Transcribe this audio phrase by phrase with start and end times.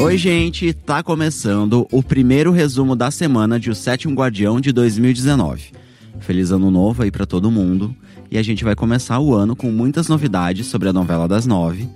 [0.00, 0.72] Oi, gente!
[0.72, 5.72] Tá começando o primeiro resumo da semana de O Sétimo Guardião de 2019.
[6.20, 7.94] Feliz ano novo aí para todo mundo.
[8.30, 11.86] E a gente vai começar o ano com muitas novidades sobre a novela das nove.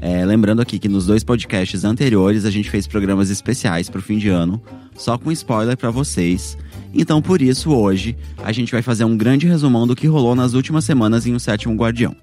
[0.00, 4.18] É, lembrando aqui que nos dois podcasts anteriores a gente fez programas especiais pro fim
[4.18, 4.60] de ano,
[4.96, 6.58] só com spoiler para vocês.
[6.92, 10.54] Então, por isso, hoje a gente vai fazer um grande resumão do que rolou nas
[10.54, 12.16] últimas semanas em O Sétimo Guardião.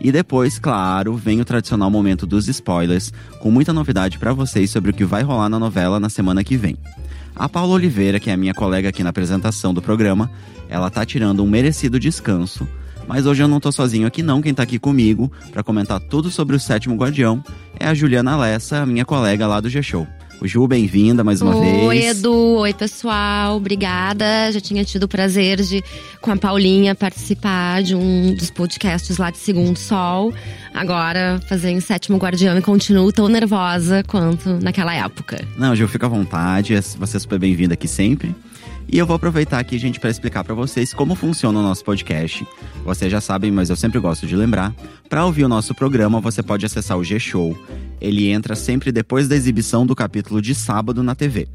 [0.00, 4.90] E depois, claro, vem o tradicional momento dos spoilers, com muita novidade para vocês sobre
[4.90, 6.76] o que vai rolar na novela na semana que vem.
[7.36, 10.30] A Paula Oliveira, que é a minha colega aqui na apresentação do programa,
[10.68, 12.66] ela tá tirando um merecido descanso.
[13.06, 16.30] Mas hoje eu não tô sozinho aqui não, quem tá aqui comigo para comentar tudo
[16.30, 17.42] sobre o Sétimo Guardião
[17.78, 20.06] é a Juliana Lessa, minha colega lá do G-Show.
[20.40, 21.84] O Ju, bem-vinda mais uma Oi, vez.
[21.84, 22.34] Oi, Edu.
[22.60, 23.58] Oi, pessoal.
[23.58, 24.50] Obrigada.
[24.50, 25.84] Já tinha tido o prazer de,
[26.18, 30.32] com a Paulinha, participar de um dos podcasts lá de Segundo Sol.
[30.72, 35.46] Agora, fazer em Sétimo Guardião e continuo tão nervosa quanto naquela época.
[35.58, 36.74] Não, Ju, fica à vontade.
[36.98, 38.34] Você é super bem-vinda aqui sempre.
[38.88, 42.46] E eu vou aproveitar aqui, gente, para explicar para vocês como funciona o nosso podcast.
[42.84, 44.74] Vocês já sabem, mas eu sempre gosto de lembrar.
[45.08, 47.56] Para ouvir o nosso programa, você pode acessar o G-Show.
[48.00, 51.46] Ele entra sempre depois da exibição do capítulo de sábado na TV.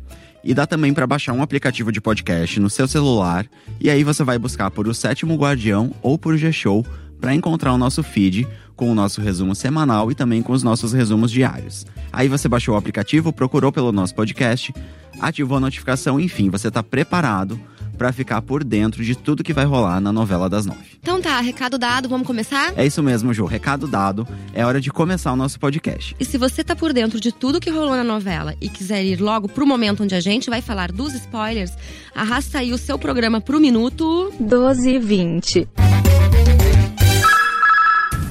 [0.44, 3.46] E dá também para baixar um aplicativo de podcast no seu celular.
[3.82, 6.86] E aí você vai buscar por O Sétimo Guardião ou por G-Show
[7.20, 10.94] para encontrar o nosso feed com o nosso resumo semanal e também com os nossos
[10.94, 11.86] resumos diários.
[12.12, 14.74] Aí você baixou o aplicativo, procurou pelo nosso podcast,
[15.20, 17.60] ativou a notificação, enfim, você está preparado
[17.96, 20.82] para ficar por dentro de tudo que vai rolar na novela das nove.
[21.02, 22.74] Então tá, recado dado, vamos começar?
[22.76, 23.46] É isso mesmo, Ju.
[23.46, 24.28] Recado dado.
[24.54, 26.16] É hora de começar o nosso podcast.
[26.20, 29.22] E se você tá por dentro de tudo que rolou na novela e quiser ir
[29.22, 31.72] logo pro momento onde a gente vai falar dos spoilers,
[32.14, 35.95] arrasta aí o seu programa pro minuto 12 e 20.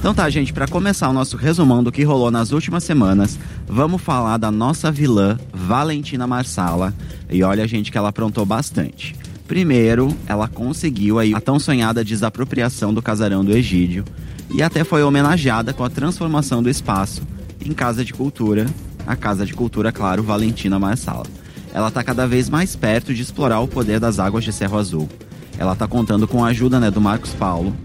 [0.05, 3.99] Então tá, gente, para começar o nosso resumão do que rolou nas últimas semanas, vamos
[3.99, 6.93] falar da nossa vilã, Valentina Marsala.
[7.27, 9.15] E olha, gente, que ela aprontou bastante.
[9.47, 14.05] Primeiro, ela conseguiu aí a tão sonhada desapropriação do casarão do Egídio
[14.53, 17.23] e até foi homenageada com a transformação do espaço
[17.59, 18.67] em Casa de Cultura,
[19.07, 21.25] a Casa de Cultura, claro, Valentina Marsala.
[21.73, 25.09] Ela tá cada vez mais perto de explorar o poder das águas de Cerro Azul.
[25.57, 27.75] Ela tá contando com a ajuda né, do Marcos Paulo,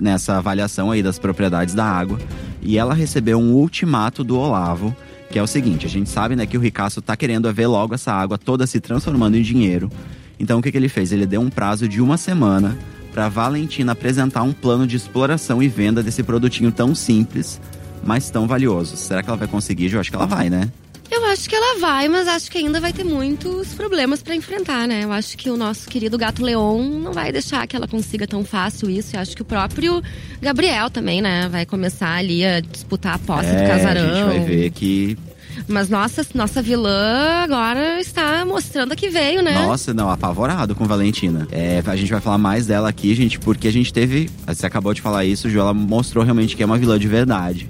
[0.00, 2.18] nessa avaliação aí das propriedades da água.
[2.62, 4.94] E ela recebeu um ultimato do Olavo,
[5.30, 7.94] que é o seguinte: a gente sabe né, que o Ricasso tá querendo ver logo
[7.94, 9.90] essa água toda se transformando em dinheiro.
[10.38, 11.12] Então o que, que ele fez?
[11.12, 12.78] Ele deu um prazo de uma semana
[13.12, 17.60] para Valentina apresentar um plano de exploração e venda desse produtinho tão simples,
[18.04, 18.96] mas tão valioso.
[18.96, 19.92] Será que ela vai conseguir?
[19.92, 20.70] Eu acho que ela vai, né?
[21.28, 24.88] Eu acho que ela vai, mas acho que ainda vai ter muitos problemas para enfrentar,
[24.88, 25.04] né?
[25.04, 28.42] Eu acho que o nosso querido gato Leon não vai deixar que ela consiga tão
[28.42, 29.14] fácil isso.
[29.14, 30.02] Eu acho que o próprio
[30.40, 31.46] Gabriel também, né?
[31.50, 34.10] Vai começar ali a disputar a posse é, do casarão.
[34.10, 35.18] A gente vai ver que
[35.66, 39.52] mas nossa, nossa vilã agora está mostrando que veio, né?
[39.66, 41.46] Nossa, não, apavorado com Valentina.
[41.52, 44.30] É, a gente vai falar mais dela aqui, gente, porque a gente teve.
[44.46, 47.68] Você acabou de falar isso, Ju, ela mostrou realmente que é uma vilã de verdade.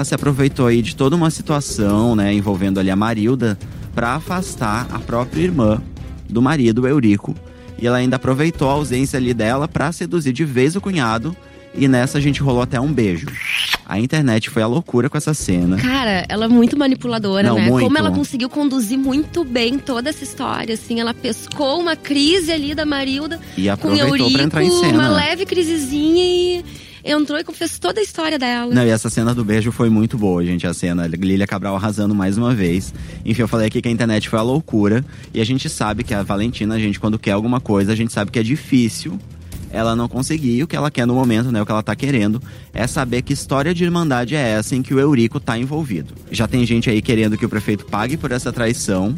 [0.00, 3.58] Ela se aproveitou aí de toda uma situação, né, envolvendo ali a Marilda,
[3.94, 5.82] para afastar a própria irmã
[6.26, 7.36] do marido, Eurico.
[7.78, 11.36] E ela ainda aproveitou a ausência ali dela para seduzir de vez o cunhado.
[11.74, 13.26] E nessa a gente rolou até um beijo.
[13.84, 15.76] A internet foi a loucura com essa cena.
[15.76, 17.68] Cara, ela é muito manipuladora, Não, né?
[17.68, 17.84] muito.
[17.84, 20.98] Como ela conseguiu conduzir muito bem toda essa história, assim.
[20.98, 24.94] Ela pescou uma crise ali da Marilda E com Eurico, pra entrar em cena.
[24.94, 26.64] uma leve crisezinha e
[27.04, 28.74] entrou e confessou toda a história dela.
[28.74, 30.66] Não, e essa cena do beijo foi muito boa, gente.
[30.66, 32.92] A cena, Lilia Cabral arrasando mais uma vez.
[33.24, 35.04] Enfim, eu falei aqui que a internet foi a loucura.
[35.32, 38.12] E a gente sabe que a Valentina, a gente, quando quer alguma coisa, a gente
[38.12, 39.18] sabe que é difícil
[39.72, 41.62] ela não conseguir o que ela quer no momento, né?
[41.62, 42.42] O que ela tá querendo
[42.74, 46.14] é saber que história de irmandade é essa em que o Eurico tá envolvido.
[46.30, 49.14] Já tem gente aí querendo que o prefeito pague por essa traição.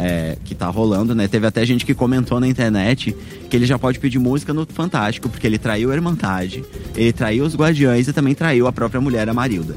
[0.00, 1.26] É, que tá rolando, né?
[1.26, 3.16] Teve até gente que comentou na internet
[3.50, 6.64] que ele já pode pedir música no Fantástico, porque ele traiu a Irmandade,
[6.94, 9.76] ele traiu os Guardiões e também traiu a própria mulher, a Marilda.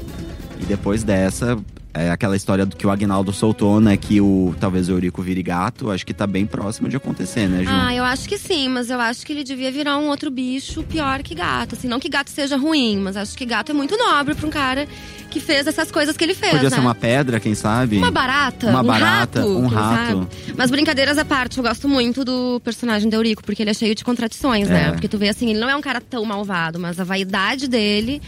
[0.60, 1.58] E depois dessa,
[1.94, 3.96] é aquela história do que o Agnaldo soltou, né?
[3.96, 7.64] Que o talvez o Eurico vire gato, acho que tá bem próximo de acontecer, né,
[7.64, 7.70] Ju?
[7.70, 10.82] Ah, eu acho que sim, mas eu acho que ele devia virar um outro bicho
[10.84, 11.74] pior que gato.
[11.74, 14.50] Assim, não que gato seja ruim, mas acho que gato é muito nobre pra um
[14.50, 14.88] cara
[15.32, 16.52] que fez essas coisas que ele fez.
[16.52, 16.74] Podia né?
[16.76, 17.96] ser uma pedra, quem sabe?
[17.96, 20.18] Uma barata, Uma um barata, rato, um rato.
[20.18, 20.54] sabe?
[20.56, 23.94] Mas brincadeiras à parte, eu gosto muito do personagem do Eurico, porque ele é cheio
[23.94, 24.72] de contradições, É.
[24.72, 24.90] né?
[24.92, 28.20] Porque tu vê assim, ele não é um cara tão malvado, mas a vaidade dele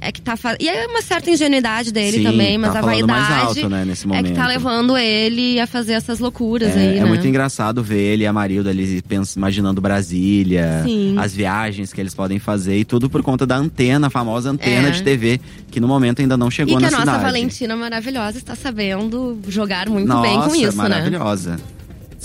[0.00, 0.56] é que tá fa...
[0.58, 3.84] E é uma certa ingenuidade dele Sim, também, mas tá a vaidade mais alto, né,
[3.84, 7.04] nesse é que tá levando ele a fazer essas loucuras É, aí, é né?
[7.04, 9.02] muito engraçado ver ele e a Marilda ali
[9.36, 11.16] imaginando Brasília, Sim.
[11.18, 14.88] as viagens que eles podem fazer e tudo por conta da antena, a famosa antena
[14.88, 14.90] É.
[14.90, 17.24] de TV, que no momento ainda não chegou E que na a nossa cidade.
[17.24, 20.88] Valentina maravilhosa está sabendo jogar muito Nossa, bem com isso, né?
[20.88, 21.58] maravilhosa.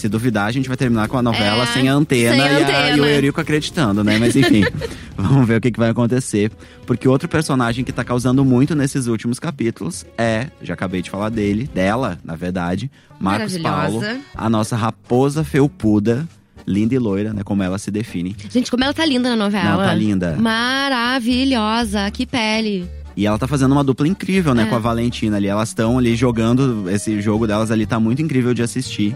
[0.06, 2.44] Se duvidar, a gente vai terminar com a novela É, sem a antena, sem e,
[2.64, 2.98] a- antena.
[2.98, 4.20] e o Eurico acreditando, né?
[4.20, 4.62] Mas enfim,
[5.18, 6.52] vamos ver o que, que vai acontecer.
[6.86, 11.30] Porque outro personagem que tá causando muito nesses últimos capítulos é, já acabei de falar
[11.30, 14.00] dele, dela, na verdade, Marcos Paulo,
[14.36, 16.28] a nossa raposa felpuda,
[16.68, 17.42] linda e loira, né?
[17.44, 18.36] Como ela se define.
[18.52, 19.72] Gente, como ela tá linda na novela.
[19.72, 20.36] Não, tá linda.
[20.40, 22.88] Maravilhosa, que pele.
[23.18, 24.66] E ela tá fazendo uma dupla incrível, né, É.
[24.68, 25.48] com a Valentina ali.
[25.48, 29.16] Elas estão ali jogando, esse jogo delas ali tá muito incrível de assistir.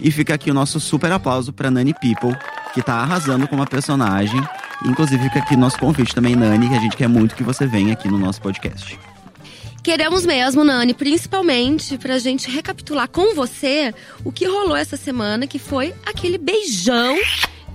[0.00, 2.36] E fica aqui o nosso super aplauso pra Nani People,
[2.72, 4.40] que tá arrasando como a personagem.
[4.84, 7.94] Inclusive fica aqui nosso convite também, Nani, que a gente quer muito que você venha
[7.94, 8.98] aqui no nosso podcast.
[9.82, 15.58] Queremos mesmo, Nani, principalmente pra gente recapitular com você o que rolou essa semana, que
[15.58, 17.16] foi aquele beijão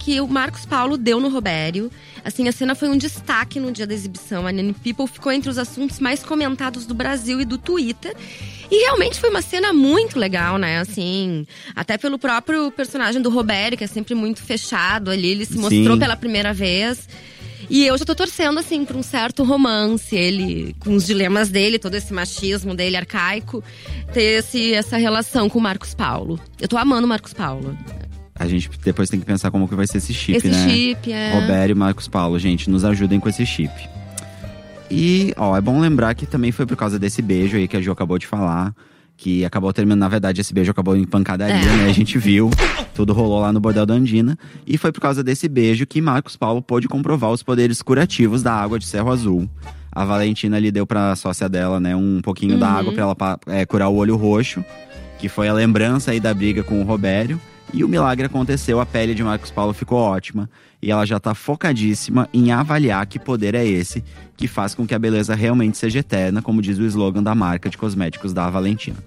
[0.03, 1.89] que o Marcos Paulo deu no Robério.
[2.25, 4.45] Assim, a cena foi um destaque no dia da exibição.
[4.45, 8.13] A Nani People ficou entre os assuntos mais comentados do Brasil e do Twitter.
[8.69, 10.79] E realmente foi uma cena muito legal, né?
[10.79, 15.57] Assim, até pelo próprio personagem do Robério, que é sempre muito fechado ali, ele se
[15.57, 15.99] mostrou Sim.
[15.99, 17.07] pela primeira vez.
[17.69, 20.13] E eu já tô torcendo, assim, pra um certo romance.
[20.13, 23.63] Ele, com os dilemas dele, todo esse machismo dele arcaico,
[24.13, 26.37] ter esse, essa relação com o Marcos Paulo.
[26.59, 27.77] Eu tô amando o Marcos Paulo.
[28.43, 30.69] A gente depois tem que pensar como que vai ser esse chip, esse né?
[30.69, 31.33] chip, é.
[31.39, 33.71] Roberto e Marcos Paulo, gente, nos ajudem com esse chip.
[34.91, 37.81] E, ó, é bom lembrar que também foi por causa desse beijo aí que a
[37.81, 38.73] Ju acabou de falar.
[39.15, 41.77] Que acabou terminando, na verdade, esse beijo acabou em pancadaria, É.
[41.77, 41.85] né?
[41.85, 42.49] A gente viu,
[42.93, 44.37] tudo rolou lá no bordel da Andina.
[44.67, 48.53] E foi por causa desse beijo que Marcos Paulo pôde comprovar os poderes curativos da
[48.53, 49.49] água de Cerro Azul.
[49.91, 52.77] A Valentina lhe deu pra sócia dela, né, um pouquinho da Uhum.
[52.77, 54.65] água pra ela é, curar o olho roxo,
[55.19, 57.39] que foi a lembrança aí da briga com o Robério.
[57.71, 60.49] E o milagre aconteceu, a pele de Marcos Paulo ficou ótima.
[60.81, 64.03] E ela já tá focadíssima em avaliar que poder é esse
[64.35, 67.69] que faz com que a beleza realmente seja eterna, como diz o slogan da marca
[67.69, 68.97] de cosméticos da Valentina.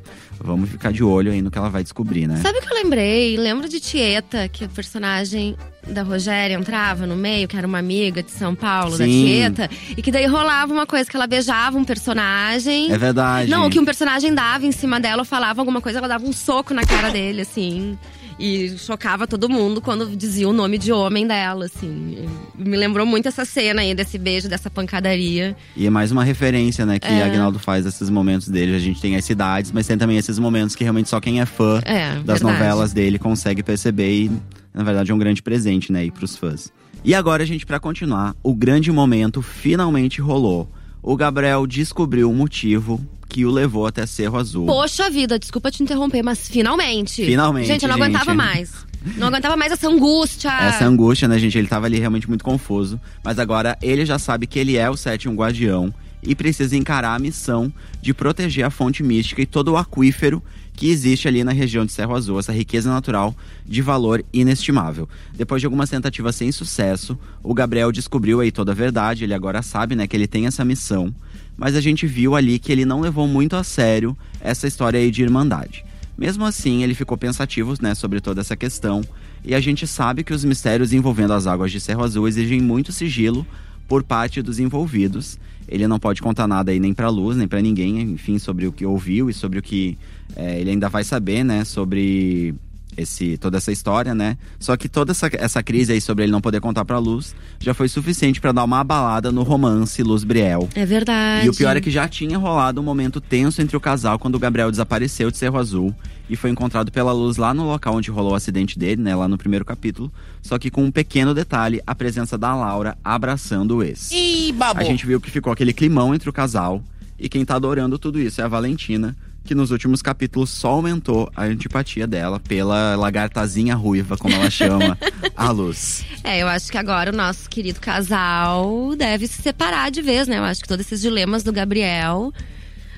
[0.40, 2.36] Vamos ficar de olho aí no que ela vai descobrir, né?
[2.36, 3.36] Sabe o que eu lembrei?
[3.36, 5.56] Lembro de Tieta, que o personagem
[5.86, 9.24] da Rogéria entrava no meio, que era uma amiga de São Paulo, da Sim.
[9.24, 9.70] Tieta.
[9.96, 12.90] E que daí rolava uma coisa, que ela beijava um personagem.
[12.90, 13.50] É verdade.
[13.50, 16.32] Não, que um personagem dava em cima dela, ou falava alguma coisa, ela dava um
[16.32, 17.98] soco na cara dele, assim.
[18.38, 22.26] E chocava todo mundo quando dizia o nome de homem dela, assim.
[22.54, 25.56] Me lembrou muito essa cena aí, desse beijo, dessa pancadaria.
[25.74, 27.22] E é mais uma referência, né, que É.
[27.22, 28.74] Agnaldo faz desses momentos dele.
[28.76, 31.46] A gente tem as cidades, mas tem também esses momentos que realmente só quem é
[31.46, 32.42] fã É, das verdade.
[32.44, 34.30] novelas dele consegue perceber e,
[34.74, 36.70] na verdade, é um grande presente, né, aí pros fãs.
[37.02, 40.68] E agora, gente, pra continuar, o grande momento finalmente rolou.
[41.02, 43.00] O Gabriel descobriu o motivo
[43.36, 44.64] que o levou até Cerro Azul.
[44.64, 47.22] Poxa vida, desculpa te interromper, mas finalmente.
[47.22, 48.04] Finalmente, Gente, eu não gente.
[48.06, 48.72] aguentava mais.
[49.18, 50.50] Não aguentava mais essa angústia.
[50.50, 51.58] Essa angústia, né, gente?
[51.58, 52.98] Ele tava ali realmente muito confuso.
[53.22, 55.92] Mas agora ele já sabe que ele é o sétimo guardião
[56.22, 60.42] e precisa encarar a missão de proteger a fonte mística e todo o aquífero
[60.76, 63.34] que existe ali na região de Cerro Azul, essa riqueza natural
[63.66, 65.08] de valor inestimável.
[65.34, 69.62] Depois de algumas tentativas sem sucesso, o Gabriel descobriu aí toda a verdade, ele agora
[69.62, 71.12] sabe, né, que ele tem essa missão,
[71.56, 75.10] mas a gente viu ali que ele não levou muito a sério essa história aí
[75.10, 75.84] de irmandade.
[76.16, 79.02] Mesmo assim, ele ficou pensativo, né, sobre toda essa questão,
[79.42, 82.92] e a gente sabe que os mistérios envolvendo as águas de Cerro Azul exigem muito
[82.92, 83.46] sigilo
[83.88, 85.38] por parte dos envolvidos.
[85.68, 88.72] Ele não pode contar nada aí nem pra luz, nem pra ninguém, enfim, sobre o
[88.72, 89.98] que ouviu e sobre o que
[90.34, 92.54] é, ele ainda vai saber, né, sobre
[92.96, 94.38] esse, toda essa história, né?
[94.58, 97.74] Só que toda essa, essa crise aí sobre ele não poder contar pra luz já
[97.74, 100.68] foi suficiente pra dar uma abalada no romance Luz Briel.
[100.74, 101.46] É verdade.
[101.46, 104.36] E o pior é que já tinha rolado um momento tenso entre o casal quando
[104.36, 105.94] o Gabriel desapareceu de Cerro Azul
[106.28, 109.28] e foi encontrado pela luz lá no local onde rolou o acidente dele, né, lá
[109.28, 110.10] no primeiro capítulo.
[110.42, 114.10] Só que com um pequeno detalhe, a presença da Laura abraçando o ex.
[114.10, 114.80] Ih, babou.
[114.80, 116.82] A gente viu que ficou aquele climão entre o casal
[117.18, 121.30] e quem tá adorando tudo isso é a Valentina, que nos últimos capítulos só aumentou
[121.34, 124.98] a antipatia dela pela lagartazinha ruiva, como ela chama,
[125.36, 126.04] a luz.
[126.22, 130.38] É, eu acho que agora o nosso querido casal deve se separar de vez, né?
[130.38, 132.32] Eu acho que todos esses dilemas do Gabriel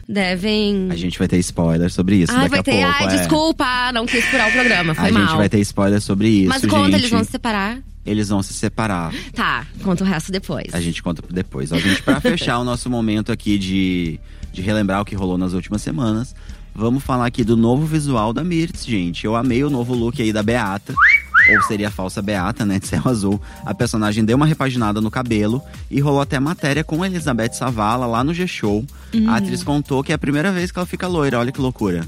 [0.09, 0.89] devem.
[0.91, 2.71] A gente vai ter spoiler sobre isso daqui vai a ter.
[2.73, 2.97] pouco.
[2.99, 3.19] Ai, é.
[3.19, 4.95] desculpa, não quis furar o programa.
[4.95, 5.27] Foi a mal.
[5.27, 6.95] gente vai ter spoiler sobre isso, Mas conta, gente.
[7.01, 7.79] eles vão se separar?
[8.07, 9.13] Eles vão se separar.
[9.35, 10.73] Tá, conta o resto depois.
[10.73, 11.71] A gente conta depois.
[11.73, 14.19] Ó, gente, pra fechar o nosso momento aqui de,
[14.59, 16.35] de relembrar o que rolou nas últimas semanas,
[16.75, 19.25] vamos falar aqui do novo visual da Mirtz, gente.
[19.25, 20.95] Eu amei o novo look aí da Beata.
[21.51, 23.41] ou seria a falsa Beata, né, de Céu Azul.
[23.65, 28.25] A personagem deu uma repaginada no cabelo e rolou até matéria com Elizabeth Savala lá
[28.25, 28.85] no G-Show.
[29.15, 29.31] Hum.
[29.31, 32.05] A atriz contou que é a primeira vez que ela fica loira, olha que loucura.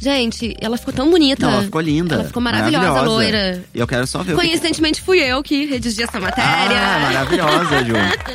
[0.00, 1.44] Gente, ela ficou tão bonita.
[1.46, 2.14] Não, ela ficou linda.
[2.14, 3.64] Ela ficou maravilhosa, loira.
[3.74, 4.40] E eu quero só ver que...
[4.40, 6.46] Coincidentemente fui eu que redigi essa matéria.
[6.48, 7.94] Ah, maravilhosa, Ju.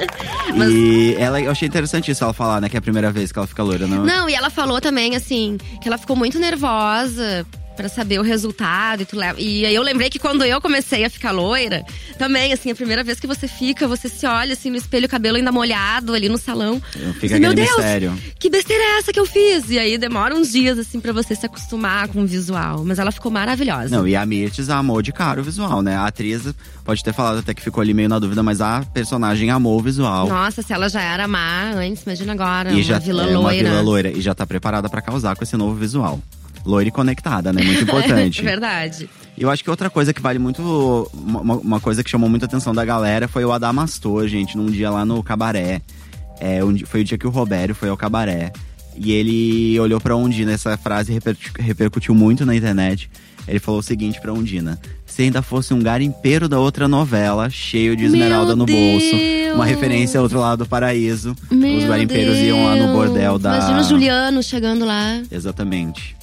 [0.55, 3.31] Mas- E ela, eu achei interessante isso ela falar, né, que é a primeira vez
[3.31, 4.03] que ela fica loira, não?
[4.03, 7.45] Não, e ela falou também, assim, que ela ficou muito nervosa
[7.75, 9.39] pra saber o resultado e tu leva.
[9.39, 11.84] E aí eu lembrei que quando eu comecei a ficar loira,
[12.18, 15.10] também, assim, a primeira vez que você fica, você se olha assim no espelho, o
[15.10, 16.82] cabelo ainda molhado ali no salão.
[17.20, 18.18] Fica Assim, Meu Deus, mistério.
[18.39, 19.70] que besteira é essa que eu fiz?
[19.70, 22.84] E aí demora uns dias, assim, pra você se acostumar com o visual.
[22.86, 23.96] Mas ela ficou maravilhosa.
[23.96, 25.96] Não, e a Mirtes amou de cara o visual, né?
[25.96, 26.44] A atriz
[26.86, 29.82] pode ter falado até que ficou ali meio na dúvida, mas a personagem amou o
[29.82, 30.27] visual.
[30.27, 32.72] Nossa, se ela já era má antes, imagina agora.
[32.72, 33.70] e uma já vilã é uma loira.
[33.70, 34.12] vilã loira.
[34.12, 36.22] E já tá preparada pra causar com esse novo visual.
[36.65, 37.62] Loira e conectada, né?
[37.63, 38.39] Muito importante.
[38.41, 39.10] É verdade.
[39.38, 40.62] E eu acho que outra coisa que vale muito.
[41.13, 44.89] Uma, uma coisa que chamou muita atenção da galera foi o Adamastor, gente, num dia
[44.91, 45.82] lá no cabaré.
[46.39, 48.51] É, foi o dia que o Robério foi ao cabaré.
[48.96, 53.10] E ele olhou pra Undina, essa frase reper- repercutiu muito na internet.
[53.48, 57.96] Ele falou o seguinte pra Undina: Se ainda fosse um garimpeiro da outra novela, cheio
[57.96, 59.15] de esmeralda Meu no bolso.
[59.15, 59.55] Deus!
[59.55, 61.36] Uma referência ao outro lado do paraíso.
[61.51, 62.91] Os Meu garimpeiros iam lá no Deus.
[62.93, 63.58] bordel da.
[63.58, 65.22] Imagina o Juliano chegando lá.
[65.32, 66.15] Exatamente.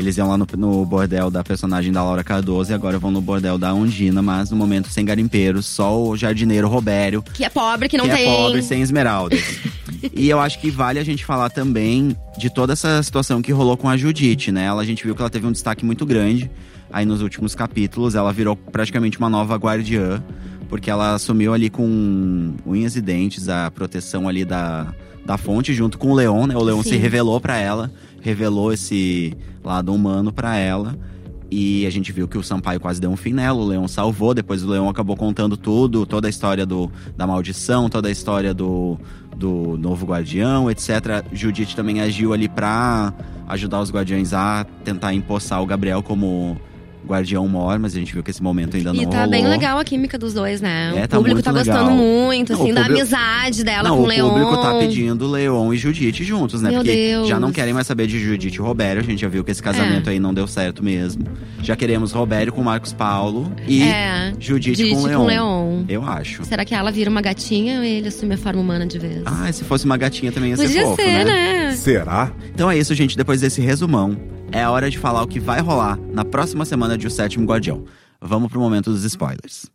[0.00, 3.20] Eles iam lá no, no bordel da personagem da Laura Cardoso e agora vão no
[3.20, 7.88] bordel da Undina, mas no momento sem garimpeiros, só o jardineiro Robério, Que é pobre,
[7.88, 8.22] que não que tem.
[8.26, 9.40] é pobre sem esmeraldas.
[10.14, 13.76] e eu acho que vale a gente falar também de toda essa situação que rolou
[13.76, 14.64] com a Judite, né?
[14.64, 16.50] Ela, a gente viu que ela teve um destaque muito grande
[16.92, 18.14] aí nos últimos capítulos.
[18.14, 20.22] Ela virou praticamente uma nova guardiã,
[20.68, 24.94] porque ela assumiu ali com unhas e dentes a proteção ali da,
[25.26, 26.56] da fonte, junto com o Leon, né?
[26.56, 26.96] O Leon se Sim.
[26.96, 30.98] revelou pra ela, revelou esse lado humano pra ela.
[31.50, 34.32] E a gente viu que o Sampaio quase deu um fim nela, o Leão salvou,
[34.32, 38.54] depois o Leão acabou contando tudo, toda a história do, da maldição, toda a história
[38.54, 38.96] do,
[39.36, 41.24] do novo guardião, etc.
[41.32, 43.12] Judite também agiu ali pra
[43.48, 46.56] ajudar os guardiões a tentar empossar o Gabriel como
[47.06, 49.30] guardião mor, mas a gente viu que esse momento ainda não E tá rolou.
[49.30, 50.92] bem legal a química dos dois, né?
[50.94, 51.78] É, o tá público muito tá legal.
[51.84, 54.28] gostando muito, Não, assim, o da público- amizade dela não, com o o Leon.
[54.30, 56.70] público tá pedindo Leon e Judite juntos, né?
[56.70, 57.28] Meu Porque Deus.
[57.28, 59.00] já não querem mais saber de Judite e Robério.
[59.02, 60.12] A gente já viu que esse casamento É.
[60.12, 61.24] aí não deu certo mesmo.
[61.62, 65.26] Já queremos Robério com Marcos Paulo e É, Judite Judite com com Leon.
[65.26, 65.84] Leon.
[65.88, 66.44] Eu acho.
[66.44, 69.22] Será que ela vira uma gatinha ou ele assume a forma humana de vez?
[69.26, 71.24] Ah, se fosse uma gatinha também ia ser Podia fofo, ser, né?
[71.24, 71.72] né?
[71.76, 72.30] Será?
[72.54, 73.16] Então é isso, gente.
[73.16, 74.16] Depois desse resumão,
[74.52, 77.46] é a hora de falar o que vai rolar na próxima semana de O Sétimo
[77.46, 77.84] Guardião.
[78.20, 79.66] Vamos pro momento dos spoilers.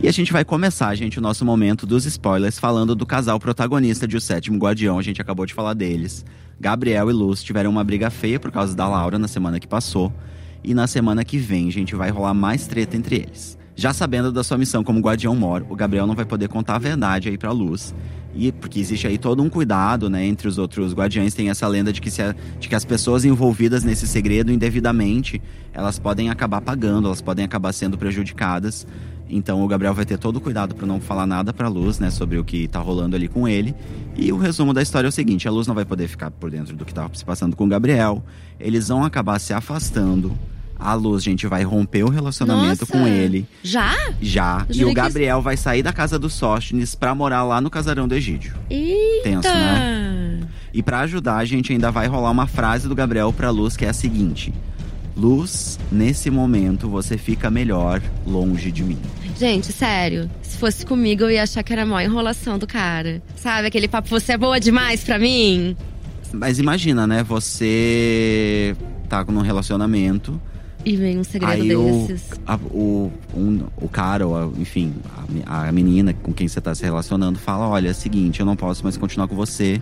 [0.00, 4.06] E a gente vai começar, gente, o nosso momento dos spoilers falando do casal protagonista
[4.06, 4.98] de O Sétimo Guardião.
[4.98, 6.24] A gente acabou de falar deles.
[6.60, 10.12] Gabriel e Luz tiveram uma briga feia por causa da Laura na semana que passou.
[10.62, 13.56] E na semana que vem, gente, vai rolar mais treta entre eles.
[13.80, 16.78] Já sabendo da sua missão como Guardião Mor, o Gabriel não vai poder contar a
[16.80, 17.94] verdade aí pra Luz.
[18.34, 21.92] E porque existe aí todo um cuidado, né, entre os outros guardiões, tem essa lenda
[21.92, 25.40] de que, se a- de que as pessoas envolvidas nesse segredo indevidamente,
[25.72, 28.84] elas podem acabar pagando, elas podem acabar sendo prejudicadas.
[29.30, 32.10] Então o Gabriel vai ter todo o cuidado para não falar nada pra Luz, né,
[32.10, 33.76] sobre o que tá rolando ali com ele.
[34.16, 36.50] E o resumo da história é o seguinte: a Luz não vai poder ficar por
[36.50, 38.24] dentro do que tá se passando com o Gabriel.
[38.58, 40.36] Eles vão acabar se afastando.
[40.78, 42.92] A Luz, gente, vai romper o relacionamento Nossa.
[42.92, 43.94] com ele Já?
[44.20, 44.64] já.
[44.68, 47.68] Eu E o que Gabriel vai sair da casa dos Sóstenes pra morar lá no
[47.68, 48.54] casarão do Egídio.
[48.70, 49.22] Eita!
[49.24, 50.40] Tenso, né?
[50.72, 53.84] E pra ajudar, a gente ainda vai rolar uma frase do Gabriel pra Luz que
[53.84, 54.54] é a seguinte:
[55.16, 58.98] Luz, nesse momento você fica melhor longe de mim.
[59.36, 60.30] Gente, sério.
[60.42, 63.20] Se fosse comigo, eu ia achar que era a maior enrolação do cara.
[63.34, 65.76] Sabe aquele papo, você é boa demais pra mim?
[66.32, 67.22] Mas imagina, né?
[67.24, 68.76] Você
[69.08, 70.40] tá num relacionamento,
[70.88, 72.30] E vem um segredo aí o, desses.
[72.46, 74.94] a- o, um- o cara, ou a- enfim,
[75.46, 78.46] a, a menina com quem você tá se relacionando fala: olha, é o seguinte, eu
[78.46, 79.80] não posso mais continuar com você,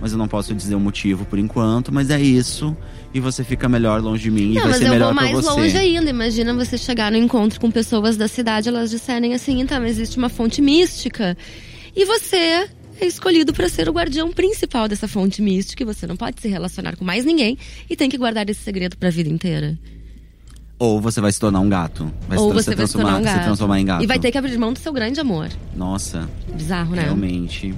[0.00, 2.74] mas eu não posso dizer o motivo por enquanto, mas é isso.
[3.12, 5.14] E você fica melhor longe de mim e Não, vai mas ser eu melhor vou
[5.14, 5.50] pra mais você.
[5.60, 6.10] longe ainda.
[6.10, 10.28] Imagina você chegar no encontro com pessoas da cidade, elas disserem assim, então, existe uma
[10.28, 11.36] fonte mística.
[11.94, 12.36] E você
[12.98, 15.82] é escolhido para ser o guardião principal dessa fonte mística.
[15.82, 17.56] E você não pode se relacionar com mais ninguém
[17.88, 19.78] e tem que guardar esse segredo pra vida inteira.
[20.78, 22.12] Ou você vai se tornar um gato.
[22.28, 23.38] Vai Ou se, você vai se tornar um gato.
[23.38, 24.04] se transformar em gato.
[24.04, 25.48] E vai ter que abrir mão do seu grande amor.
[25.74, 27.02] Nossa, Bizarro, né?
[27.02, 27.74] realmente.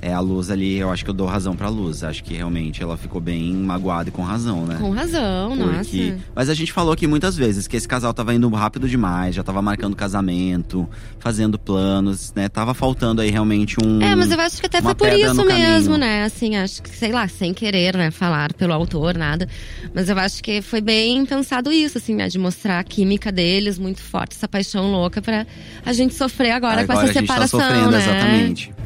[0.00, 2.04] É, a luz ali, eu acho que eu dou razão pra luz.
[2.04, 4.76] Acho que realmente ela ficou bem magoada e com razão, né?
[4.80, 6.10] Com razão, Porque...
[6.10, 6.18] nossa.
[6.34, 9.42] Mas a gente falou aqui muitas vezes que esse casal tava indo rápido demais, já
[9.42, 10.88] tava marcando casamento,
[11.18, 12.48] fazendo planos, né?
[12.48, 14.00] Tava faltando aí realmente um.
[14.02, 15.98] É, mas eu acho que até foi por isso mesmo, caminho.
[15.98, 16.24] né?
[16.24, 19.48] Assim, acho que, sei lá, sem querer, né, falar pelo autor, nada.
[19.94, 22.28] Mas eu acho que foi bem pensado isso, assim, né?
[22.28, 25.46] De mostrar a química deles muito forte, essa paixão louca pra
[25.84, 27.98] a gente sofrer agora, com essa a gente separação, tá sofrendo, né?
[27.98, 28.85] exatamente.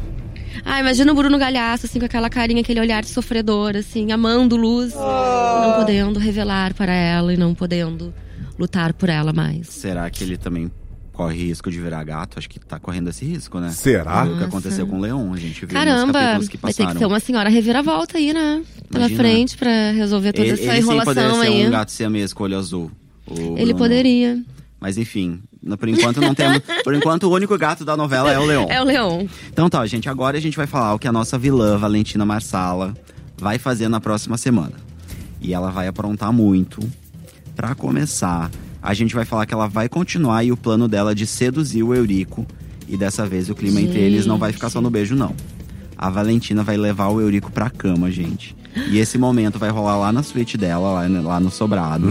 [0.65, 4.57] Ah, imagina o Bruno Galhaço, assim, com aquela carinha, aquele olhar de sofredor, assim, amando
[4.57, 8.13] luz, não podendo revelar para ela e não podendo
[8.59, 9.69] lutar por ela mais.
[9.69, 10.71] Será que ele também
[11.13, 12.39] corre risco de virar gato?
[12.39, 13.71] Acho que tá correndo esse risco, né?
[13.71, 14.25] Será?
[14.25, 16.77] O que aconteceu com o Leon, a gente viu nos Caramba, capítulos que vai ter
[16.79, 16.93] passaram.
[16.95, 18.63] que ter uma senhora reviravolta aí, né?
[18.91, 19.19] Pela Imagina.
[19.23, 21.67] frente pra resolver toda ele, essa ele sim enrolação poderia ser aí.
[21.67, 22.91] um gato siamês com olho azul.
[23.31, 23.75] Ele Bruno.
[23.79, 24.43] poderia.
[24.81, 25.41] Mas enfim,
[25.79, 26.61] por enquanto não temos.
[26.83, 28.67] Por enquanto, o único gato da novela é o Leon.
[28.69, 29.27] É o Leon.
[29.53, 32.95] Então tá, gente, agora a gente vai falar o que a nossa vilã, Valentina Marsala,
[33.37, 34.73] vai fazer na próxima semana.
[35.41, 36.81] E ela vai aprontar muito.
[37.55, 38.51] Pra começar,
[38.83, 41.95] a gente vai falar que ela vai continuar aí o plano dela de seduzir o
[41.95, 42.47] Eurico.
[42.89, 45.35] E dessa vez o clima entre eles não vai ficar só no beijo, não.
[45.97, 48.57] A Valentina vai levar o Eurico pra cama, gente.
[48.89, 52.07] E esse momento vai rolar lá na suíte dela, lá, lá no sobrado.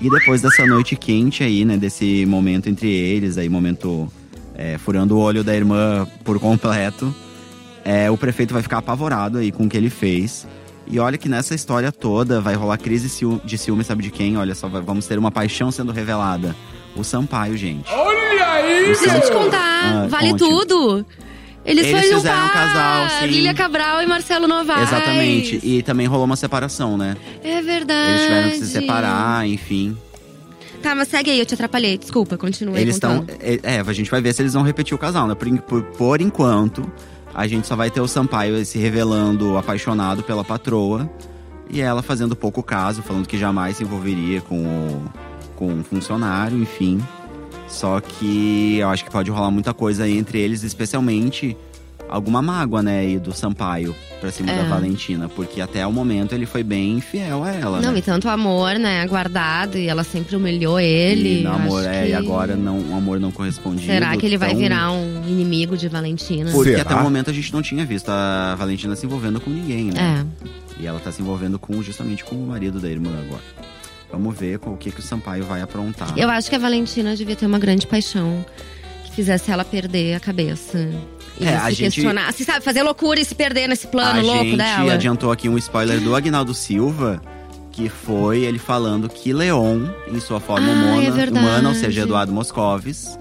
[0.00, 1.76] E depois dessa noite quente aí, né?
[1.76, 4.10] Desse momento entre eles, aí, momento
[4.54, 7.14] é, furando o olho da irmã por completo.
[7.84, 10.46] é, o prefeito vai ficar apavorado aí com o que ele fez.
[10.86, 13.10] E olha que nessa história toda vai rolar crise
[13.44, 14.36] de ciúme, sabe de quem?
[14.38, 16.56] Olha só, vai- vamos ter uma paixão sendo revelada.
[16.96, 17.90] O Sampaio, gente.
[18.86, 19.58] Deixa eu te contar,
[20.04, 20.38] Ah, vale conte.
[20.44, 21.06] tudo.
[21.64, 23.26] Eles, Eles um fizeram um par, casal, sim.
[23.26, 24.82] Lilia Cabral e Marcelo Novaes.
[24.82, 25.60] Exatamente.
[25.62, 27.16] E também rolou uma separação, né?
[27.42, 28.10] É verdade.
[28.10, 29.96] Eles tiveram que se separar, enfim.
[30.82, 31.96] Tá, mas segue aí, eu te atrapalhei.
[31.96, 33.24] Desculpa, continua aí Eles estão.
[33.40, 35.34] É, é, a gente vai ver se eles vão repetir o casal, né?
[35.34, 36.90] Por, por, por enquanto,
[37.34, 41.10] a gente só vai ter o Sampaio se revelando apaixonado pela patroa.
[41.70, 45.02] E ela fazendo pouco caso, falando que jamais se envolveria com o,
[45.56, 47.02] com um funcionário, enfim.
[47.74, 51.56] Só que eu acho que pode rolar muita coisa aí entre eles, especialmente
[52.08, 53.08] alguma mágoa, né?
[53.08, 54.56] E do Sampaio pra cima É.
[54.62, 55.28] da Valentina.
[55.28, 57.80] Porque até o momento ele foi bem fiel a ela.
[57.80, 57.98] Não, né?
[57.98, 61.40] e tanto amor, né, guardado, e ela sempre humilhou ele.
[61.40, 63.86] E no amor, é, que- e agora não, o amor não correspondido.
[63.92, 66.52] Será que ele vai tão- virar um inimigo de Valentina?
[66.52, 66.82] Porque Será?
[66.82, 70.24] até o momento a gente não tinha visto a Valentina se envolvendo com ninguém, né?
[70.40, 70.82] É.
[70.82, 73.42] E ela tá se envolvendo com justamente com o marido da irmã agora.
[74.10, 76.12] Vamos ver com o que, que o Sampaio vai aprontar.
[76.16, 78.44] Eu acho que a Valentina devia ter uma grande paixão
[79.04, 80.88] que fizesse ela perder a cabeça.
[81.40, 82.32] E É, a se gente- questionar.
[82.32, 84.92] Se sabe, fazer loucura e se perder nesse plano a louco gente dela.
[84.94, 87.20] adiantou aqui um spoiler do Agnaldo Silva,
[87.72, 91.44] que foi ele falando que Leon, em sua forma Ah, é humana, verdade.
[91.44, 93.18] humana, ou seja, Eduardo Moscovis,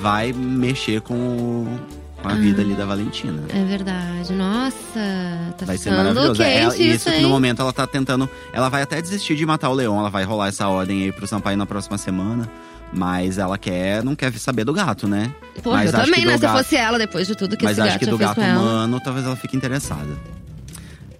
[0.00, 1.80] vai mexer com, o-
[2.22, 3.42] com a vida ali da Valentina.
[3.48, 4.32] É verdade.
[4.32, 6.34] Nossa, tá Vai ser maravilhoso.
[6.42, 8.28] quente Ela- isso, isso que no momento ela tá tentando.
[8.52, 9.98] Ela vai até desistir de matar o leão.
[9.98, 12.48] Ela vai rolar essa ordem aí pro Sampaio na próxima semana.
[12.92, 15.32] Mas ela quer, não quer saber do gato, né?
[15.62, 16.32] Pô, mas eu acho também, que né?
[16.32, 18.10] do Se gato- fosse ela, depois de tudo que Mas esse acho gato que já
[18.10, 18.60] do fez gato com ela.
[18.60, 20.08] humano, talvez ela fique interessada.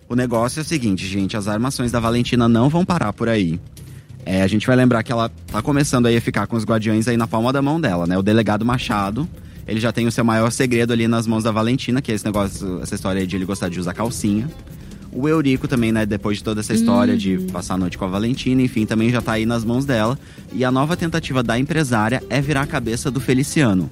[0.08, 3.60] O negócio é o seguinte, gente: as armações da Valentina não vão parar por aí.
[4.26, 7.06] É, a gente vai lembrar que ela tá começando aí a ficar com os guardiões
[7.06, 8.18] aí na palma da mão dela, né?
[8.18, 9.28] O delegado Machado,
[9.70, 12.24] ele já tem o seu maior segredo ali nas mãos da Valentina, que é esse
[12.24, 14.50] negócio, essa história de ele gostar de usar calcinha.
[15.12, 18.08] O Eurico também, né, depois de toda essa história de passar a noite com a
[18.08, 20.18] Valentina, enfim, também já tá aí nas mãos dela.
[20.52, 23.88] E a nova tentativa da empresária é virar a cabeça do Feliciano.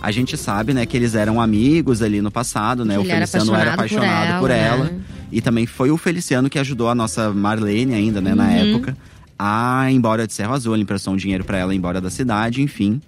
[0.00, 2.94] A gente sabe, né, que eles eram amigos ali no passado, né?
[2.94, 4.84] Que o ele era Feliciano era apaixonado por apaixonado por ela, ela.
[4.84, 5.00] né?
[5.30, 8.96] E também foi o Feliciano que ajudou a nossa Marlene ainda, né, na época,
[9.38, 10.72] a ir embora de Serra Azul.
[10.74, 13.02] Ele emprestou um dinheiro pra ela ir embora da cidade, enfim.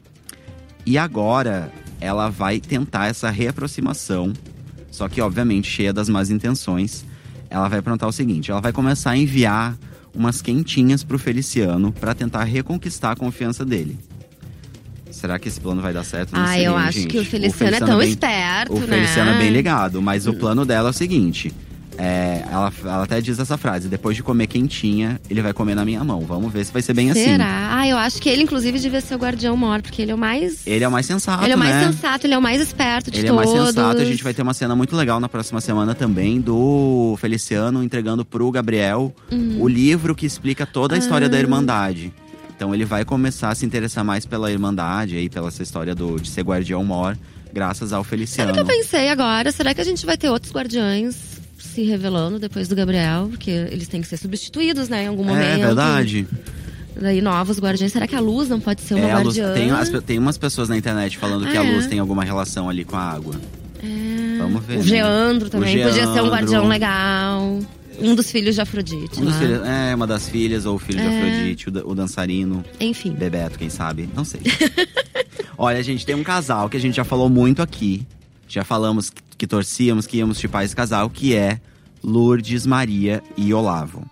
[0.91, 4.33] E agora ela vai tentar essa reaproximação,
[4.91, 7.05] só que obviamente cheia das más intenções.
[7.49, 9.79] Ela vai aprontar o seguinte: ela vai começar a enviar
[10.13, 13.97] umas quentinhas pro Feliciano pra tentar reconquistar a confiança dele.
[15.13, 16.35] Será que esse plano vai dar certo?
[16.35, 17.07] Não Ah, sei, eu acho gente.
[17.09, 18.87] que o Feliciano, é tão bem- esperto, o né?
[18.89, 21.53] Feliciano é bem ligado, mas o plano dela é o seguinte:
[21.99, 25.85] é, ela, ela até diz essa frase: depois de comer quentinha, ele vai comer na
[25.85, 26.21] minha mão.
[26.21, 27.25] Vamos ver se vai ser bem assim.
[27.25, 27.69] Será?
[27.79, 30.19] Ah, eu acho que ele, inclusive, devia ser o guardião maior, porque ele é o
[30.19, 30.67] mais.
[30.67, 31.87] Ele é o mais sensato, Ele é o mais né?
[31.93, 33.53] sensato, ele é o mais esperto de Ele é todos.
[33.53, 34.01] mais sensato.
[34.01, 38.25] A gente vai ter uma cena muito legal na próxima semana também do Feliciano entregando
[38.25, 39.57] pro Gabriel Uhum.
[39.61, 41.31] o livro que explica toda a história Ah.
[41.31, 42.13] da Irmandade.
[42.57, 46.21] Então ele vai começar a se interessar mais pela Irmandade aí, pela essa história do,
[46.21, 47.17] de ser guardião mor,
[47.53, 48.51] graças ao Feliciano.
[48.55, 49.51] Sabe o que eu pensei agora?
[49.51, 53.29] Será que a gente vai ter outros guardiões se revelando depois do Gabriel?
[53.31, 55.05] Porque eles têm que ser substituídos, né?
[55.05, 55.45] Em algum momento.
[55.45, 56.27] É verdade.
[57.01, 57.93] Daí novos guardiões.
[57.93, 59.55] Será que a luz não pode ser uma É, a luz- guardiã?
[59.55, 61.89] tem, as tem umas pessoas na internet falando que Ah, a luz é?
[61.89, 63.35] tem alguma relação ali com a água.
[63.83, 64.39] É.
[64.39, 64.75] Vamos ver.
[64.75, 64.83] O né?
[64.85, 66.31] Geandro também O podia ser um Geandro.
[66.33, 67.59] guardião legal.
[68.03, 69.21] Um dos filhos de Afrodite.
[69.21, 71.19] Um dos filhos- é, uma das filhas, ou o filho de É.
[71.19, 72.65] Afrodite, o, o dançarino.
[72.81, 73.13] Enfim.
[73.13, 74.09] Bebeto, quem sabe?
[74.15, 74.41] Não sei.
[75.57, 78.07] Olha, gente, tem um casal que a gente já falou muito aqui.
[78.49, 81.59] Já falamos que, torcíamos, que íamos chipar esse casal, que é
[82.05, 84.05] Lourdes, Maria e Olavo.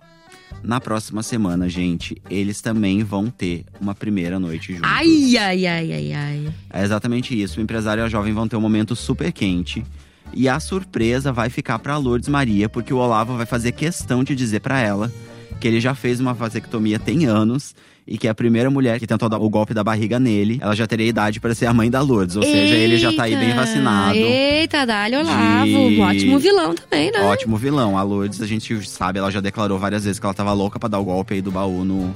[0.62, 4.90] Na próxima semana, gente, eles também vão ter uma primeira noite juntos.
[4.90, 6.54] Ai, ai, ai, ai, ai.
[6.70, 7.60] É exatamente isso.
[7.60, 9.84] O empresário e a jovem vão ter um momento super quente.
[10.32, 14.34] E a surpresa vai ficar pra Lourdes Maria, porque o Olavo vai fazer questão de
[14.34, 15.12] dizer pra ela
[15.60, 17.74] que ele já fez uma vasectomia tem anos
[18.10, 20.74] e que é a primeira mulher que tentou dar o golpe da barriga nele, ela
[20.74, 22.36] já teria idade pra ser a mãe da Lourdes.
[22.36, 24.16] Ou seja, ele já tá aí bem vacinado.
[24.16, 25.66] Eita, Dali Olavo.
[25.90, 27.20] De- ótimo vilão também, né?
[27.20, 27.98] Ótimo vilão.
[27.98, 30.88] A Lourdes, a gente sabe, ela já declarou várias vezes que ela tava louca pra
[30.88, 32.14] dar o golpe aí do baú no,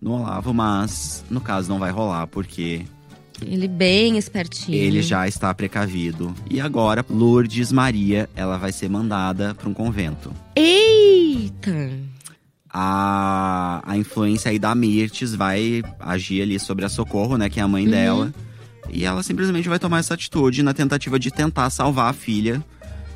[0.00, 2.82] no Olavo, mas no caso não vai rolar, porque
[3.42, 4.78] Ele bem espertinho.
[4.78, 6.34] Ele já está precavido.
[6.50, 10.32] E agora, Lourdes Maria, ela vai ser mandada para um convento.
[10.56, 12.13] Eita!
[12.76, 17.62] A, a influência aí da Mirtes vai agir ali sobre a Socorro, né, que é
[17.62, 18.34] a mãe dela.
[18.90, 22.62] E ela simplesmente vai tomar essa atitude na tentativa de tentar salvar a filha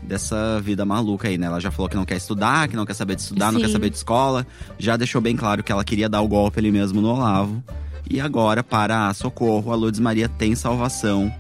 [0.01, 1.47] dessa vida maluca aí, né?
[1.47, 3.67] Ela já falou que não quer estudar, que não quer saber de estudar, não quer
[3.67, 3.73] Sim.
[3.73, 4.47] saber de escola.
[4.79, 7.63] Já deixou bem claro que ela queria dar o golpe ali mesmo no Olavo.
[8.09, 11.33] E agora, para a Socorro, a Lourdes Maria tem salvação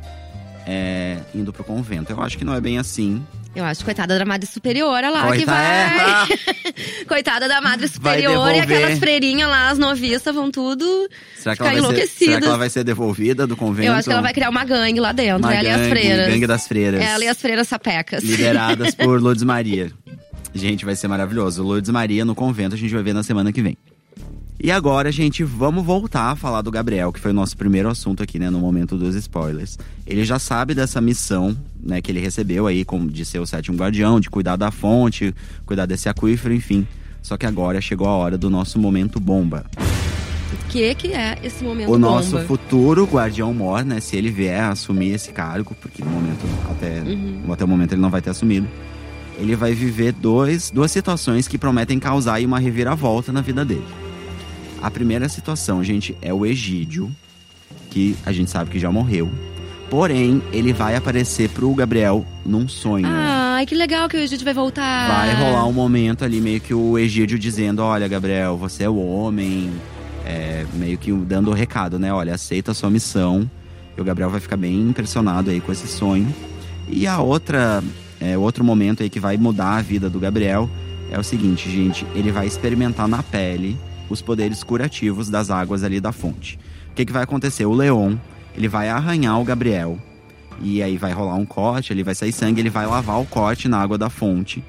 [0.66, 2.12] é, indo pro convento.
[2.12, 3.24] Eu acho que não é bem assim.
[3.58, 5.66] Eu acho, coitada da madre superiora lá que Coita- vai.
[5.66, 7.02] é.
[7.08, 10.84] coitada da madre Vai superior e aquelas freirinhas lá, as noviças, vão tudo.
[11.36, 12.38] Será que, Ficar ser, será enlouquecidas.
[12.38, 13.88] que ela vai ser devolvida do convento?
[13.88, 15.90] Eu acho que ela vai criar uma gangue lá dentro, Uma ela e as gangue,
[15.90, 16.28] freiras.
[16.28, 17.02] Gangue das freiras.
[17.02, 18.22] Ela e as freiras sapecas.
[18.22, 19.90] lideradas por Lourdes Maria.
[20.54, 21.60] Gente, vai ser maravilhoso.
[21.64, 23.76] Lourdes Maria no convento, a gente vai ver na semana que vem.
[24.60, 28.24] E agora, gente, vamos voltar a falar do Gabriel, que foi o nosso primeiro assunto
[28.24, 29.78] aqui, né, no momento dos spoilers.
[30.04, 31.56] Ele já sabe dessa missão,
[31.88, 35.34] né, que ele recebeu aí, como de ser o sétimo guardião, de cuidar da fonte,
[35.66, 36.86] cuidar desse aquífero, enfim.
[37.22, 39.64] Só que agora chegou a hora do nosso momento bomba.
[40.52, 42.44] O que, que é esse momento o nosso bomba?
[42.44, 47.52] futuro guardião mor, né, se ele vier assumir esse cargo, porque no momento até Uhum.
[47.52, 48.68] até o momento ele não vai ter assumido.
[49.38, 53.84] Ele vai viver dois, duas situações que prometem causar uma reviravolta na vida dele.
[54.82, 57.10] A primeira situação, gente, é o Egídio,
[57.90, 59.30] que a gente sabe que já morreu.
[59.90, 63.06] Porém, ele vai aparecer pro Gabriel num sonho.
[63.08, 65.08] Ai, que legal que o Egídio vai voltar.
[65.08, 68.98] Vai rolar um momento ali, meio que o Egídio dizendo: Olha, Gabriel, você é o
[68.98, 69.70] homem.
[70.26, 72.12] É, meio que dando o recado, né?
[72.12, 73.50] Olha, aceita a sua missão.
[73.96, 76.32] E o Gabriel vai ficar bem impressionado aí com esse sonho.
[76.86, 77.82] E a outra,
[78.20, 80.68] é, outro momento aí que vai mudar a vida do Gabriel
[81.10, 83.74] é o seguinte, gente: ele vai experimentar na pele
[84.10, 86.58] os poderes curativos das águas ali da fonte.
[86.90, 87.64] O que, que vai acontecer?
[87.64, 88.16] O Leon,
[88.58, 89.96] ele vai arranhar o Gabriel.
[90.60, 93.68] E aí vai rolar um corte, ele vai sair sangue, ele vai lavar o corte
[93.68, 94.64] na água da fonte.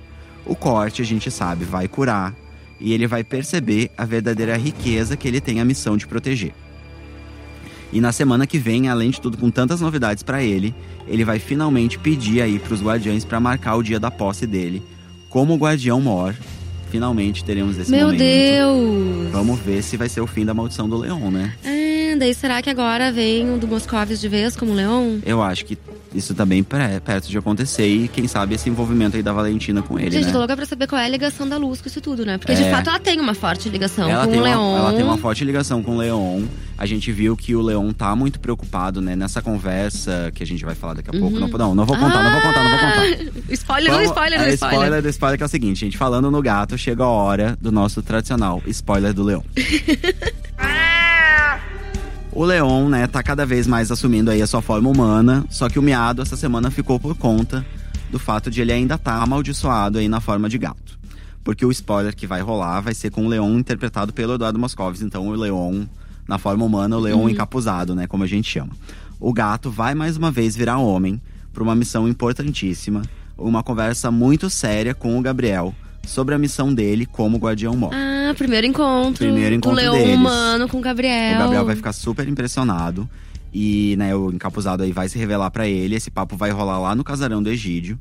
[0.46, 2.36] O corte, a gente sabe, vai curar.
[2.80, 6.54] E ele vai perceber a verdadeira riqueza que ele tem a missão de proteger.
[7.92, 10.76] E na semana que vem, além de tudo, com tantas novidades pra ele,
[11.08, 14.84] ele vai finalmente pedir aí pros guardiões pra marcar o dia da posse dele.
[15.30, 16.36] Como o guardião mor,
[16.92, 18.20] finalmente teremos esse Meu momento.
[18.20, 19.32] Deus!
[19.32, 21.56] Vamos ver se vai ser o fim da maldição do leão, né?
[21.64, 21.79] É,
[22.20, 25.20] daí será que agora vem o do Moscovis de vez como leão?
[25.26, 25.78] Eu acho que
[26.14, 30.00] isso tá bem perto de acontecer e quem sabe esse envolvimento aí da Valentina com
[30.00, 30.32] ele, Gente, né?
[30.32, 32.38] tô louca pra saber qual é a ligação da Luz com isso tudo, né?
[32.40, 32.72] Porque de É.
[32.72, 34.78] fato ela tem uma forte ligação ela, com o uma, Leon.
[34.78, 36.44] ela tem uma forte ligação com o Leon.
[36.78, 39.16] A gente viu que o Leon tá muito preocupado, né?
[39.16, 41.38] Nessa conversa que a gente vai falar daqui a pouco.
[41.40, 43.02] Não, não, não vou contar, não vou contar, não vou contar.
[43.04, 44.78] Ah, Spoiler do Vamos- spoiler do é, spoiler.
[44.80, 45.98] spoiler do spoiler que é o seguinte, gente.
[45.98, 49.42] Falando no gato, chega a hora do nosso tradicional spoiler do Leon.
[52.40, 55.78] O Leon, né, tá cada vez mais assumindo aí a sua forma humana, só que
[55.78, 57.66] o miado essa semana ficou por conta
[58.10, 60.98] do fato de ele ainda tá amaldiçoado aí na forma de gato.
[61.44, 65.02] Porque o spoiler que vai rolar vai ser com o Leon interpretado pelo Eduardo Moscovis,
[65.02, 65.84] então o Leon
[66.26, 68.72] na forma humana, o Leon encapuzado, né, como a gente chama.
[69.20, 71.22] O gato vai mais uma vez virar homem
[71.52, 73.02] para uma missão importantíssima,
[73.38, 75.76] uma conversa muito séria com o Gabriel
[76.08, 77.92] sobre a missão dele como guardião mor.
[77.94, 79.26] Ah, primeiro encontro.
[79.26, 80.16] Primeiro encontro Do leão deles.
[80.16, 81.36] humano com o Gabriel.
[81.36, 83.10] O Gabriel vai ficar super impressionado.
[83.54, 85.96] E, né, o encapuzado aí vai se revelar pra ele.
[85.96, 87.98] Esse papo vai rolar lá no casarão do Egídio.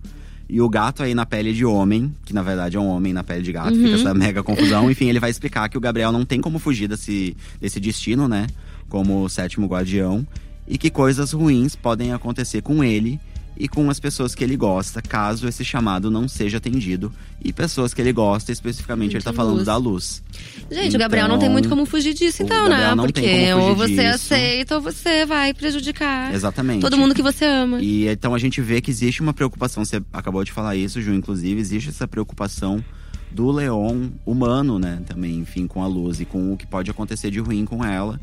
[0.48, 3.22] E o gato aí na pele de homem, que na verdade é um homem na
[3.22, 3.82] pele de gato, Uhum.
[3.84, 4.90] fica essa mega confusão.
[4.90, 8.46] Enfim, ele vai explicar que o Gabriel não tem como fugir desse, desse destino, né?
[8.88, 10.26] Como o sétimo guardião.
[10.66, 13.18] E que coisas ruins podem acontecer com ele.
[13.58, 17.12] E com as pessoas que ele gosta, caso esse chamado não seja atendido.
[17.44, 19.66] E pessoas que ele gosta, especificamente, ele tá falando luz.
[19.66, 20.22] da luz.
[20.70, 22.94] Gente, o Gabriel não tem Então, muito como fugir disso, então, né?
[22.94, 24.14] não tem Porque ou você disso.
[24.14, 26.80] aceita ou você vai prejudicar Exatamente.
[26.80, 27.80] todo mundo que você ama.
[27.80, 31.12] E então a gente vê que existe uma preocupação, você acabou de falar isso, Ju,
[31.14, 32.82] inclusive, existe essa preocupação
[33.30, 35.00] do Leon humano, né?
[35.06, 38.20] Também, enfim, com a luz e com o que pode acontecer de ruim com ela.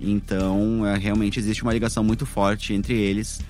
[0.00, 3.40] Então, é, realmente existe uma ligação muito forte entre eles,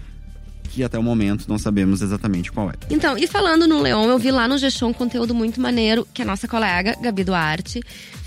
[0.71, 2.75] que até o momento não sabemos exatamente qual é.
[2.91, 6.23] Então, e falando no Leon, eu vi lá no G-Show um conteúdo muito maneiro que
[6.23, 7.81] a nossa colega, Gabi Duarte,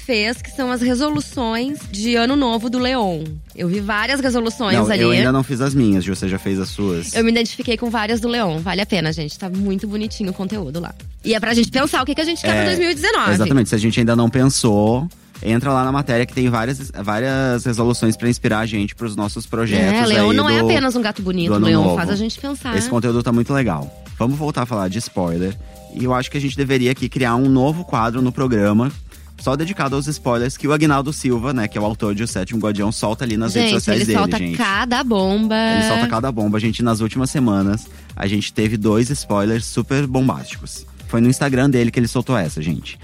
[0.05, 3.25] fez, que são as resoluções de ano novo do Leon.
[3.53, 5.01] Eu vi várias resoluções Não, ali.
[5.01, 7.13] eu ainda não fiz as minhas, Ju, você já fez as suas.
[7.13, 8.59] Eu me identifiquei com várias do Leon.
[8.59, 9.37] Vale a pena, gente.
[9.37, 10.95] Tá muito bonitinho o conteúdo lá.
[11.25, 13.31] E é pra gente pensar o que, que a gente quer É, pra 2019.
[13.33, 15.09] Exatamente, se a gente ainda não pensou,
[15.41, 19.45] entra lá na matéria que tem várias, várias resoluções pra inspirar a gente pros nossos
[19.45, 19.93] projetos.
[20.01, 21.53] É, Leon não é do- apenas um gato bonito.
[21.57, 21.95] Leon novo.
[21.95, 22.75] faz a gente pensar.
[22.77, 23.91] Esse conteúdo tá muito legal.
[24.17, 25.55] Vamos voltar a falar de spoiler.
[25.93, 28.91] E eu acho que a gente deveria aqui criar um novo quadro no programa.
[29.39, 32.27] Só dedicado aos spoilers que o Agnaldo Silva, né, que é o autor de O
[32.27, 34.57] Sétimo Guardião, solta ali nas redes Gente, sociais ele dele, solta gente.
[34.57, 35.55] cada bomba.
[35.55, 36.57] Ele solta cada bomba.
[36.57, 40.87] A gente, nas últimas semanas, a gente teve dois spoilers super bombásticos.
[41.07, 42.97] Foi no Instagram dele que ele soltou essa, gente.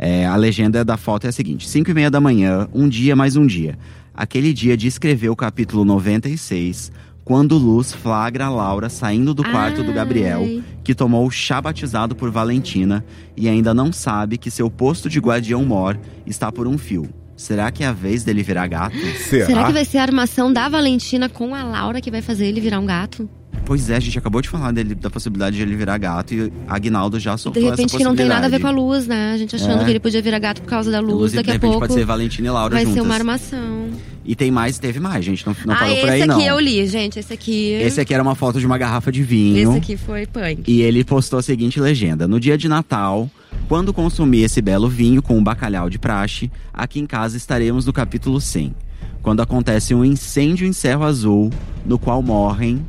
[0.00, 3.16] É, a legenda da foto é a seguinte: 5 e meia da manhã, um dia
[3.16, 3.76] mais um dia.
[4.14, 6.92] Aquele dia de escrever o capítulo 96,
[7.24, 9.94] quando Luz flagra a Laura saindo do quarto do Ai.
[9.96, 13.04] Gabriel, que tomou o chá batizado por Valentina
[13.36, 17.08] e ainda não sabe que seu posto de guardião mor está por um fio.
[17.36, 18.96] Será que é a vez dele virar gato?
[19.28, 19.46] Será?
[19.46, 22.60] Será que vai ser a armação da Valentina com a Laura que vai fazer ele
[22.60, 23.28] virar um gato?
[23.68, 26.50] Pois é, a gente acabou de falar dele, da possibilidade de ele virar gato e
[26.66, 29.06] Agnaldo já De soltou repente essa que não tem nada a ver com a luz,
[29.06, 29.32] né?
[29.34, 29.84] A gente achando É.
[29.84, 31.12] que ele podia virar gato por causa da luz.
[31.12, 32.94] Inclusive, Daqui de a repente pouco pode ser Valentina e Laura vai juntas.
[33.02, 33.90] ser uma armação.
[34.24, 35.46] E tem mais, teve mais, gente.
[35.46, 36.40] Não, não ah, parou esse por aí, aqui não.
[36.40, 37.18] eu li, gente.
[37.18, 37.72] Esse aqui.
[37.72, 39.68] Esse aqui era uma foto de uma garrafa de vinho.
[39.68, 40.62] Esse aqui foi punk.
[40.66, 43.30] E ele postou a seguinte legenda: No dia de Natal,
[43.68, 47.92] quando consumir esse belo vinho com um bacalhau de praxe, aqui em casa estaremos no
[47.92, 48.74] capítulo 100.
[49.20, 51.50] Quando acontece um incêndio em Cerro Azul,
[51.84, 52.82] no qual morrem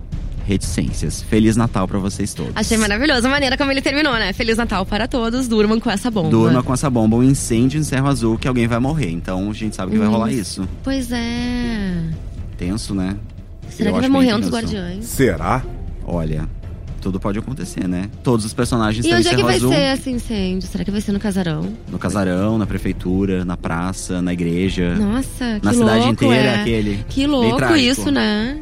[0.49, 1.21] reticências.
[1.21, 2.51] Feliz Natal pra vocês todos.
[2.55, 4.33] Achei maravilhoso a maneira como ele terminou, né?
[4.33, 6.29] Feliz Natal para todos, durmam com essa bomba.
[6.29, 9.11] Durma com essa bomba, um incêndio em Cerro Azul que alguém vai morrer.
[9.11, 10.11] Então a gente sabe que vai Hum.
[10.11, 10.67] rolar isso.
[10.83, 12.01] Pois é.
[12.57, 13.15] Tenso, né?
[13.69, 15.05] Será Eu que vai morrer bem um dos guardiões?
[15.05, 15.63] Será?
[16.03, 16.49] Olha,
[16.99, 18.09] tudo pode acontecer, né?
[18.23, 19.71] Todos os personagens E estão em onde é que vai Azul.
[19.71, 20.67] ser esse incêndio?
[20.67, 21.71] Será que vai ser no casarão?
[21.89, 24.95] No casarão, na prefeitura, na praça, na igreja.
[24.95, 26.61] Nossa, que na louco, cidade inteira, é.
[26.61, 27.05] aquele.
[27.07, 28.59] Que louco isso, né?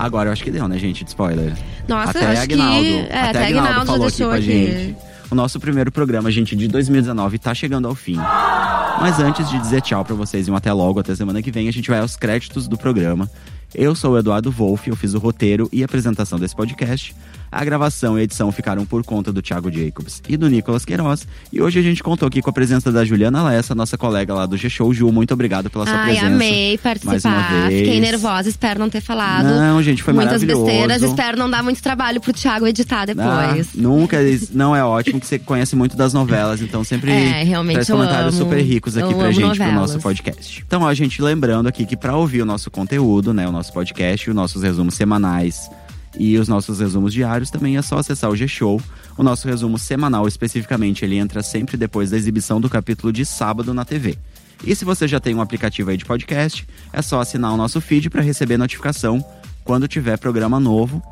[0.00, 1.52] Agora, eu acho que deu, né, gente, de spoiler.
[1.86, 2.94] Nossa, até acho Agnaldo, que.
[2.94, 4.96] É, até até Agnaldo falou aqui com a gente.
[5.30, 8.16] O nosso primeiro programa, gente, de 2019 tá chegando ao fim.
[8.16, 11.68] Mas antes de dizer tchau pra vocês e um até logo, até semana que vem,
[11.68, 13.30] a gente vai aos créditos do programa.
[13.74, 17.14] Eu sou o Eduardo Wolff, eu fiz o roteiro e a apresentação desse podcast.
[17.52, 21.26] A gravação e a edição ficaram por conta do Thiago Jacobs e do Nicolas Queiroz.
[21.52, 24.46] E hoje a gente contou aqui com a presença da Juliana Lessa, nossa colega lá
[24.46, 24.94] do G-Show.
[24.94, 26.26] Ju, muito obrigado pela sua Ai, presença.
[26.26, 27.66] amei participar.
[27.68, 29.46] Fiquei nervosa, espero não ter falado.
[29.46, 33.74] Não, gente, foi Muitas besteiras, espero não dar muito trabalho pro Thiago editar Ah, depois.
[33.74, 37.74] nunca, isso não é ótimo que você conhece muito das novelas, então sempre É, realmente
[37.74, 38.44] traz comentários amo.
[38.44, 39.74] super ricos aqui pra gente, pro novelas.
[39.74, 40.62] nosso podcast.
[40.66, 43.72] Então, ó, a gente lembrando aqui que pra ouvir o nosso conteúdo, né, o nosso
[43.72, 45.68] podcast, os nossos resumos semanais
[46.18, 48.80] e os nossos resumos diários, também é só acessar o G-Show.
[49.16, 53.72] O nosso resumo semanal, especificamente, ele entra sempre depois da exibição do capítulo de sábado
[53.72, 54.18] na TV.
[54.64, 57.80] E se você já tem um aplicativo aí de podcast, é só assinar o nosso
[57.80, 59.24] feed para receber notificação
[59.64, 61.02] quando tiver programa novo.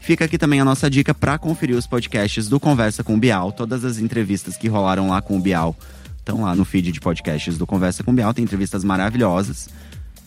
[0.00, 3.52] Fica aqui também a nossa dica para conferir os podcasts do Conversa com o Bial.
[3.52, 5.76] Todas as entrevistas que rolaram lá com o Bial
[6.18, 8.34] estão lá no feed de podcasts do Conversa com o Bial.
[8.34, 9.68] Tem entrevistas maravilhosas.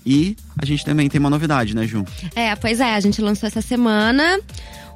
[0.05, 2.05] E a gente também tem uma novidade, né, Ju?
[2.35, 4.39] É, pois é, a gente lançou essa semana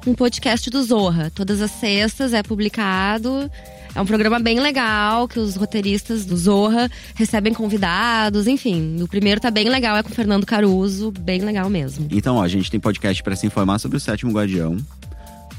[0.06, 1.30] um podcast do Zorra.
[1.34, 3.50] Todas as sextas é publicado.
[3.94, 9.02] É um programa bem legal, que os roteiristas do Zorra recebem convidados, enfim.
[9.02, 12.06] O primeiro tá bem legal, é com o Fernando Caruso, bem legal mesmo.
[12.10, 14.76] Então, ó, a gente tem podcast para se informar sobre o Sétimo Guardião.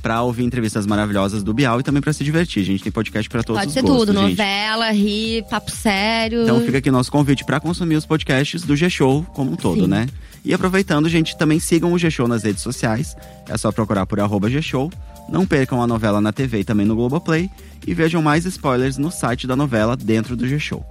[0.02, 2.64] Pra ouvir entrevistas maravilhosas do Bial e também pra se divertir.
[2.64, 4.30] A gente tem podcast pra todos Pode os ser gostos, tudo, gente.
[4.32, 6.42] novela, rir, papo sério.
[6.44, 9.88] Então fica aqui nosso convite para consumir os podcasts do G-Show como um todo, Sim.
[9.88, 10.08] né?
[10.44, 13.16] E aproveitando, gente, também sigam o G-Show nas redes sociais.
[13.48, 14.92] É só procurar por arroba G-Show.
[15.30, 17.48] Não percam a novela na TV e também no Globoplay.
[17.86, 20.84] E vejam mais spoilers no site da novela dentro do G-Show.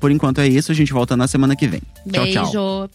[0.00, 1.80] Por enquanto é isso, a gente volta na semana que vem.
[2.12, 2.50] Tchau, Beijo.
[2.50, 2.90] tchau.